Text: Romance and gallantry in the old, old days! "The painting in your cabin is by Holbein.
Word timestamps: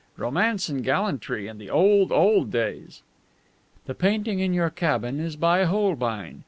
Romance 0.17 0.67
and 0.67 0.83
gallantry 0.83 1.47
in 1.47 1.59
the 1.59 1.69
old, 1.69 2.11
old 2.11 2.49
days! 2.51 3.03
"The 3.85 3.93
painting 3.93 4.39
in 4.39 4.51
your 4.51 4.71
cabin 4.71 5.19
is 5.19 5.35
by 5.35 5.65
Holbein. 5.65 6.39